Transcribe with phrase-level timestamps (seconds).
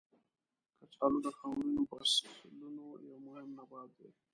[0.77, 4.09] کچالو د خاورین فصلونو یو مهم نبات دی.